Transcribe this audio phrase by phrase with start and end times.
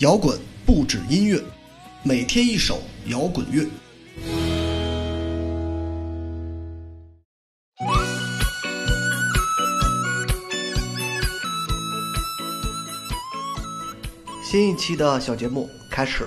[0.00, 1.38] 摇滚不止音乐，
[2.02, 3.68] 每天一首摇滚乐。
[14.42, 16.26] 新一期的小节目开始，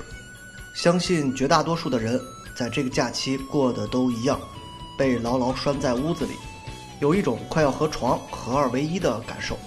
[0.76, 2.21] 相信绝大多数的人
[2.55, 4.40] 在这个假期过得都一样，
[4.96, 6.34] 被牢牢拴在屋子里，
[7.00, 9.58] 有一种快要和床合二为一的感受。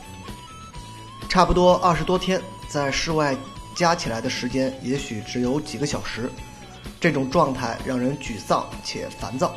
[1.28, 3.36] 差不多二十多天在室外。
[3.76, 6.30] 加起来的时间也许只有几个小时，
[6.98, 9.54] 这种状态让人沮丧且烦躁。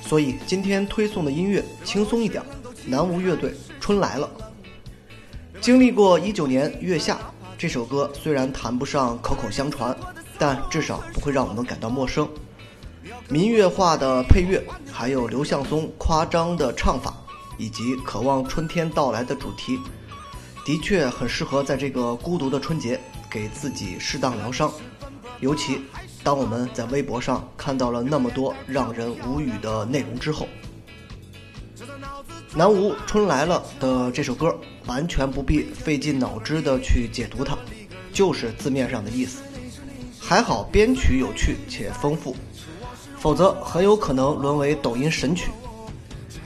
[0.00, 2.40] 所以今天推送的音乐轻松一点，
[2.86, 4.30] 南无乐队《春来了》。
[5.60, 7.18] 经历过一九年月下，
[7.58, 9.96] 这首歌虽然谈不上口口相传，
[10.38, 12.28] 但至少不会让我们感到陌生。
[13.28, 14.62] 民乐化的配乐，
[14.92, 17.16] 还有刘向松夸张的唱法，
[17.58, 19.76] 以及渴望春天到来的主题，
[20.64, 23.00] 的确很适合在这个孤独的春节。
[23.34, 24.72] 给自己适当疗伤，
[25.40, 25.80] 尤其
[26.22, 30.46] 当我们在微博上看到了那么多让人无语的内容之后，
[32.54, 37.58] 南无春来了的这首歌完全不必费尽脑汁的去解读它，
[38.12, 39.42] 就是字面上的意思。
[40.20, 42.36] 还好编曲有趣且丰富，
[43.18, 45.50] 否则很有可能沦为抖音神曲。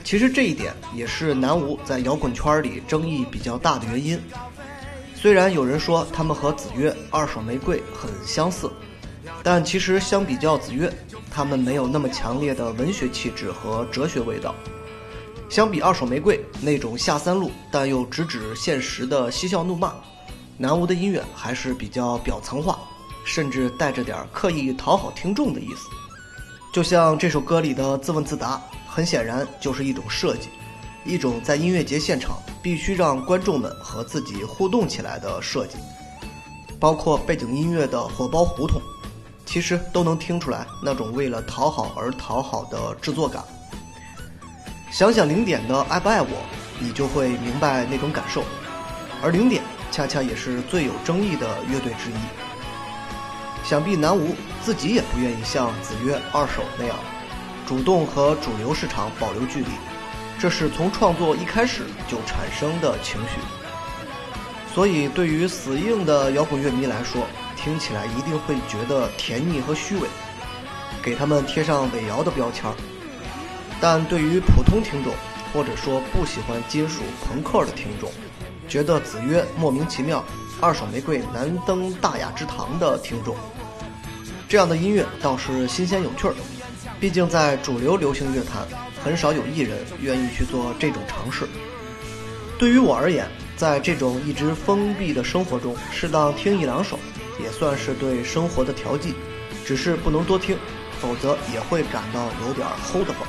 [0.03, 4.19] 其实这一点也是南无在摇滚圈里争议比较大的原因。
[5.21, 8.71] 虽然有人说他们和子曰、二手玫瑰很相似，
[9.43, 10.89] 但其实相比较子曰，
[11.29, 14.55] 他们没有那么强烈的文学气质和哲学味道。
[15.49, 19.93] 相比二手玫瑰那种下三路但又直指现实的嬉笑怒骂，
[20.57, 22.79] 南无的音乐还是比较表层化，
[23.25, 25.89] 甚至带着点刻意讨好听众的意思。
[26.71, 30.47] 就像这首歌里的自问自答，很显然就是一种设计。
[31.03, 35.77] 一种在音乐节现场必须让观众们和自己互动起来的设计，
[36.79, 38.81] 包括背景音乐的火爆胡同，
[39.45, 43.43] 其实都能听出来那种为了讨好而讨好的制作感。
[44.91, 46.27] 想想零点的《爱不爱我》，
[46.79, 48.43] 你就会明白那种感受。
[49.21, 52.15] 而零点恰恰也是最有争议的乐队之一。
[53.63, 54.33] 想必南无
[54.63, 56.95] 自己也不愿意像子曰、二手那样，
[57.67, 59.67] 主动和主流市场保留距离。
[60.39, 63.41] 这是从创作一开始就产生的情绪，
[64.73, 67.27] 所以对于死硬的摇滚乐迷来说，
[67.57, 70.07] 听起来一定会觉得甜腻和虚伪，
[71.03, 72.73] 给他们贴上伪摇的标签儿。
[73.81, 75.13] 但对于普通听众，
[75.51, 78.09] 或者说不喜欢金属朋克的听众，
[78.69, 80.23] 觉得子曰莫名其妙，
[80.61, 83.35] 二手玫瑰难登大雅之堂的听众，
[84.47, 86.33] 这样的音乐倒是新鲜有趣儿。
[86.97, 88.65] 毕竟在主流流行乐坛。
[89.03, 91.47] 很少有艺人愿意去做这种尝试。
[92.57, 96.99] 对于我而言，在这种一直封闭的生活中，适当听一两首，
[97.41, 99.13] 也算是对生活的调剂。
[99.65, 100.57] 只是不能多听，
[100.99, 103.27] 否则也会感到有点齁得慌。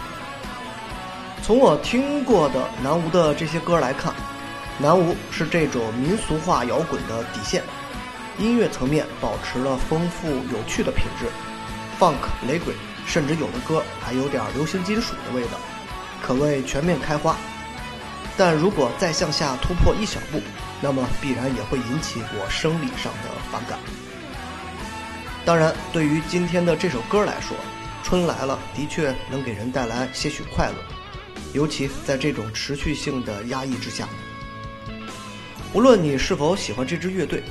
[1.43, 4.15] 从我听过的南无的这些歌来看，
[4.79, 7.63] 南无是这种民俗化摇滚的底线，
[8.39, 11.27] 音乐层面保持了丰富有趣的品质
[11.99, 12.17] ，funk
[12.49, 12.75] 雷鬼。
[13.10, 15.59] 甚至有的歌还有点流行金属的味道，
[16.22, 17.37] 可谓全面开花。
[18.37, 20.41] 但如果再向下突破一小步，
[20.81, 23.81] 那么必然也会引起我生理上的反感。
[25.44, 27.56] 当然，对于今天的这首歌来说，
[28.04, 30.75] 《春来了》的确能给人带来些许快乐，
[31.53, 34.09] 尤其在这种持续性的压抑之下。
[35.72, 37.42] 无论你是否喜欢这支乐队，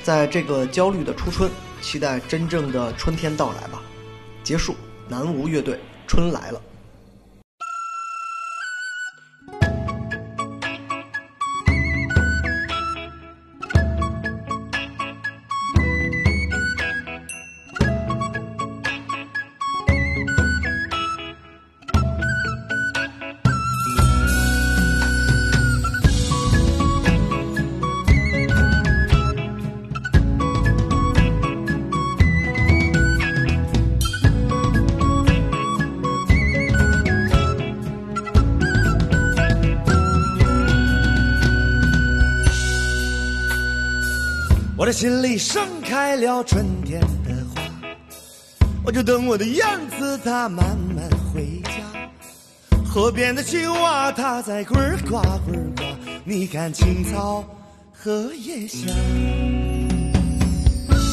[0.00, 3.82] 在这个焦虑的初春，期待真正的春天到来吧。
[4.44, 4.76] 结束。
[5.12, 6.58] 南无乐队，春来了。
[44.74, 47.62] 我的心里盛开了春天的花，
[48.82, 49.64] 我就等我的燕
[49.98, 51.72] 子它慢慢回家。
[52.82, 54.74] 河边的青蛙它在呱
[55.08, 55.84] 呱呱呱，
[56.24, 57.44] 你看青草
[57.92, 58.88] 荷叶香。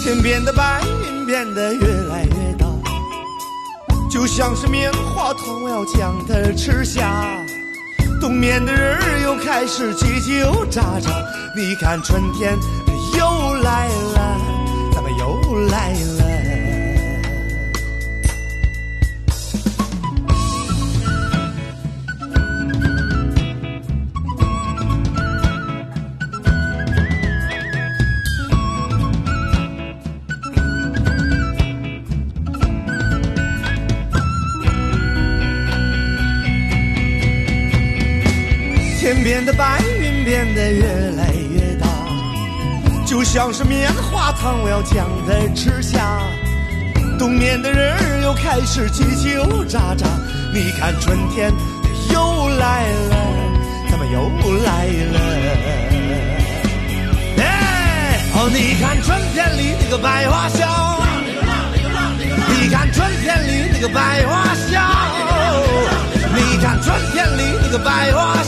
[0.04, 2.66] 天边的白云变得越来越大，
[4.10, 7.28] 就像是棉花糖要将它吃下。
[8.22, 11.12] 冬眠的人儿又开始叽叽喳喳，
[11.56, 12.58] 你看春天。
[13.18, 14.38] 又来了。
[14.94, 16.30] 咱们又来了。
[39.00, 40.84] 天边的白云变得越
[41.18, 41.89] 来越大，
[43.10, 46.22] 就像是棉花糖我要将它吃下。
[47.18, 49.36] 冬眠的人儿又开始叽叽
[49.68, 50.06] 喳喳，
[50.54, 51.52] 你看春天
[51.82, 53.16] 它又来了，
[53.90, 54.30] 怎么又
[54.64, 55.20] 来了？
[57.40, 60.70] 哎，哦，你看春天里那个百花香，
[62.62, 64.86] 你看春天里那个百花香，
[66.36, 68.39] 你看春天里那个百花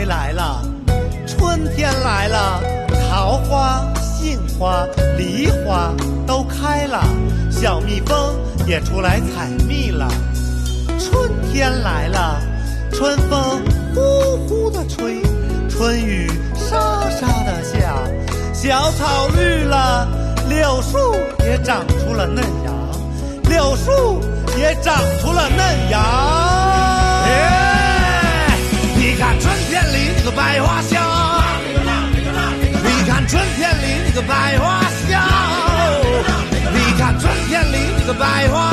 [0.00, 0.62] 回来了。
[1.26, 2.62] 春天来了，
[3.10, 4.86] 桃花、杏花、
[5.18, 5.92] 梨花
[6.26, 7.04] 都开了，
[7.50, 8.34] 小蜜蜂
[8.66, 10.08] 也出来采蜜了。
[10.98, 12.40] 春天来了，
[12.90, 13.60] 春风
[13.94, 15.20] 呼呼的吹，
[15.68, 16.78] 春雨沙
[17.10, 17.94] 沙的下，
[18.54, 20.08] 小草绿了，
[20.48, 22.72] 柳树也长出了嫩芽，
[23.50, 24.18] 柳树
[24.56, 26.49] 也长出了嫩芽。
[38.20, 38.69] 百花